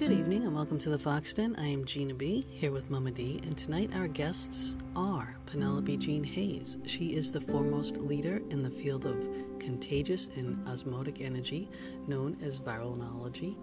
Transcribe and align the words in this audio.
Good 0.00 0.12
evening 0.12 0.44
and 0.44 0.54
welcome 0.54 0.78
to 0.78 0.88
the 0.88 0.98
Fox 0.98 1.34
Den. 1.34 1.54
I 1.58 1.66
am 1.66 1.84
Gina 1.84 2.14
B, 2.14 2.46
here 2.48 2.72
with 2.72 2.88
Mama 2.88 3.10
D, 3.10 3.38
and 3.42 3.54
tonight 3.54 3.94
our 3.94 4.08
guests 4.08 4.78
are 4.96 5.36
Penelope 5.44 5.94
Jean 5.98 6.24
Hayes. 6.24 6.78
She 6.86 7.08
is 7.08 7.30
the 7.30 7.42
foremost 7.42 7.98
leader 7.98 8.40
in 8.48 8.62
the 8.62 8.70
field 8.70 9.04
of 9.04 9.28
contagious 9.58 10.30
and 10.36 10.66
osmotic 10.66 11.20
energy, 11.20 11.68
known 12.06 12.38
as 12.42 12.58
viralnology, 12.58 13.56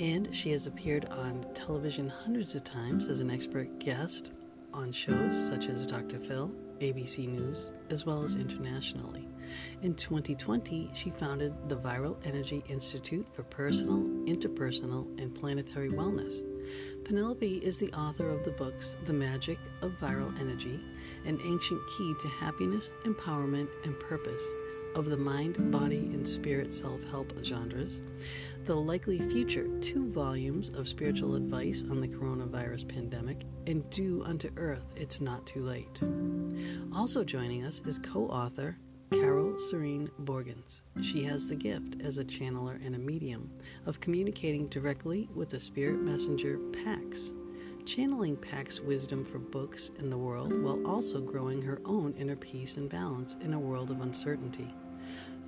and 0.00 0.34
she 0.34 0.50
has 0.50 0.66
appeared 0.66 1.04
on 1.04 1.46
television 1.54 2.08
hundreds 2.08 2.56
of 2.56 2.64
times 2.64 3.06
as 3.06 3.20
an 3.20 3.30
expert 3.30 3.78
guest 3.78 4.32
on 4.74 4.90
shows 4.90 5.38
such 5.40 5.68
as 5.68 5.86
Dr. 5.86 6.18
Phil, 6.18 6.50
ABC 6.80 7.28
News, 7.28 7.72
as 7.90 8.06
well 8.06 8.24
as 8.24 8.36
internationally. 8.36 9.28
In 9.82 9.94
2020, 9.94 10.90
she 10.94 11.10
founded 11.10 11.52
the 11.68 11.76
Viral 11.76 12.16
Energy 12.24 12.64
Institute 12.68 13.26
for 13.32 13.42
Personal, 13.42 13.98
Interpersonal, 14.26 15.06
and 15.20 15.34
Planetary 15.34 15.90
Wellness. 15.90 16.42
Penelope 17.04 17.56
is 17.58 17.78
the 17.78 17.92
author 17.92 18.28
of 18.28 18.44
the 18.44 18.52
books 18.52 18.96
The 19.04 19.12
Magic 19.12 19.58
of 19.82 19.92
Viral 20.00 20.38
Energy, 20.40 20.80
An 21.26 21.38
Ancient 21.44 21.80
Key 21.96 22.14
to 22.20 22.28
Happiness, 22.28 22.92
Empowerment, 23.04 23.68
and 23.84 23.98
Purpose, 23.98 24.46
of 24.94 25.06
the 25.06 25.16
mind, 25.16 25.70
body, 25.70 26.10
and 26.12 26.26
spirit 26.26 26.74
self 26.74 27.00
help 27.10 27.32
genres, 27.44 28.00
The 28.64 28.74
Likely 28.74 29.18
Future, 29.30 29.68
two 29.80 30.10
volumes 30.10 30.70
of 30.70 30.88
spiritual 30.88 31.34
advice 31.34 31.84
on 31.90 32.00
the 32.00 32.08
coronavirus 32.08 32.88
pandemic, 32.88 33.44
and 33.66 33.88
Do 33.90 34.22
Unto 34.24 34.50
Earth, 34.56 34.84
It's 34.96 35.20
Not 35.20 35.46
Too 35.46 35.62
Late. 35.62 36.00
Also 36.94 37.24
joining 37.24 37.64
us 37.64 37.82
is 37.86 37.98
co 37.98 38.26
author 38.26 38.76
Carole 39.12 39.58
Serene 39.58 40.08
Borges. 40.20 40.82
She 41.02 41.24
has 41.24 41.48
the 41.48 41.56
gift 41.56 42.00
as 42.00 42.18
a 42.18 42.24
channeler 42.24 42.84
and 42.84 42.94
a 42.94 42.98
medium 42.98 43.50
of 43.86 44.00
communicating 44.00 44.68
directly 44.68 45.28
with 45.34 45.50
the 45.50 45.58
spirit 45.58 46.00
messenger 46.00 46.58
Pax, 46.84 47.34
channeling 47.90 48.36
Pax 48.36 48.78
wisdom 48.78 49.24
for 49.24 49.40
books 49.40 49.90
and 49.98 50.12
the 50.12 50.16
world 50.16 50.56
while 50.62 50.80
also 50.86 51.20
growing 51.20 51.60
her 51.60 51.80
own 51.84 52.14
inner 52.16 52.36
peace 52.36 52.76
and 52.76 52.88
balance 52.88 53.36
in 53.40 53.52
a 53.52 53.58
world 53.58 53.90
of 53.90 54.00
uncertainty. 54.00 54.72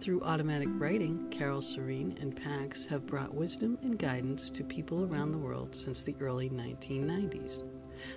Through 0.00 0.24
automatic 0.24 0.66
writing, 0.72 1.28
Carole 1.30 1.62
Serene 1.62 2.18
and 2.20 2.34
Pax 2.34 2.84
have 2.86 3.06
brought 3.06 3.32
wisdom 3.32 3.78
and 3.82 3.96
guidance 3.96 4.50
to 4.50 4.64
people 4.64 5.04
around 5.04 5.30
the 5.30 5.38
world 5.38 5.72
since 5.72 6.02
the 6.02 6.16
early 6.18 6.50
1990s. 6.50 7.62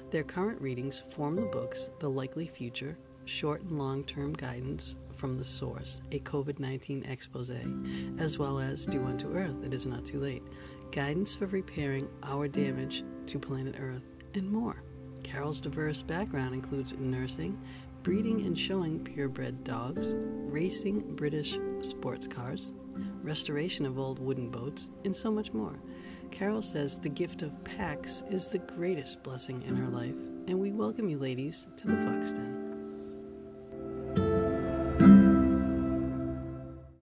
Their 0.10 0.24
current 0.24 0.60
readings 0.60 1.04
form 1.12 1.36
the 1.36 1.44
books 1.44 1.92
The 2.00 2.10
Likely 2.10 2.48
Future, 2.48 2.98
Short 3.26 3.62
and 3.62 3.78
Long 3.78 4.04
Term 4.06 4.34
Guidance 4.34 4.96
from 5.16 5.36
the 5.36 5.46
Source, 5.46 6.02
a 6.12 6.20
COVID 6.22 6.58
19 6.58 7.06
expose, 7.06 7.52
as 8.18 8.40
well 8.40 8.58
as 8.58 8.88
Do 8.88 9.04
Unto 9.06 9.36
Earth, 9.36 9.64
It 9.64 9.76
Is 9.76 9.86
Not 9.86 10.04
Too 10.04 10.20
Late, 10.20 10.44
guidance 10.92 11.36
for 11.36 11.46
repairing 11.46 12.08
our 12.24 12.48
damage 12.48 13.04
to 13.28 13.40
planet 13.40 13.76
Earth, 13.80 14.02
and 14.36 14.50
more. 14.50 14.84
Carole's 15.24 15.62
diverse 15.62 16.02
background 16.02 16.54
includes 16.54 16.94
nursing, 16.98 17.60
breeding 18.04 18.42
and 18.42 18.58
showing 18.58 19.04
purebred 19.04 19.64
dogs, 19.64 20.16
racing 20.18 21.16
British 21.16 21.58
sports 21.82 22.28
cars, 22.28 22.72
restoration 23.24 23.86
of 23.86 23.98
old 23.98 24.20
wooden 24.20 24.50
boats, 24.50 24.90
and 25.04 25.16
so 25.16 25.32
much 25.32 25.54
more. 25.54 25.80
Carole 26.32 26.62
says 26.62 27.00
the 27.00 27.10
gift 27.10 27.42
of 27.42 27.64
Pax 27.64 28.24
is 28.30 28.50
the 28.50 28.60
greatest 28.60 29.24
blessing 29.24 29.64
in 29.64 29.76
her 29.76 29.90
life, 29.90 30.20
and 30.48 30.60
we 30.60 30.72
welcome 30.72 31.10
you, 31.10 31.18
ladies, 31.18 31.66
to 31.78 31.88
the 31.88 31.96
Fox 32.06 32.34
Den. 32.34 32.65